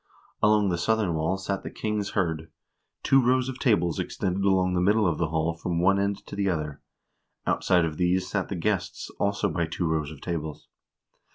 Along 0.41 0.69
the 0.69 0.79
southern 0.79 1.13
wall 1.13 1.37
sat 1.37 1.61
the 1.61 1.69
king's 1.69 2.13
hird. 2.17 2.49
Two 3.03 3.21
rows 3.23 3.49
of 3.49 3.59
tables 3.59 3.99
extended 3.99 4.43
along 4.43 4.73
the 4.73 4.81
middle 4.81 5.05
of 5.05 5.19
the 5.19 5.27
hall 5.27 5.53
from 5.53 5.79
one 5.79 5.99
end 5.99 6.25
to 6.25 6.35
the 6.35 6.49
other. 6.49 6.81
Outside 7.45 7.85
of 7.85 7.97
these 7.97 8.27
sat 8.27 8.49
the 8.49 8.55
guests, 8.55 9.11
also 9.19 9.47
by 9.47 9.67
two 9.67 9.85
rows 9.85 10.09
of 10.09 10.19
tables. 10.19 10.67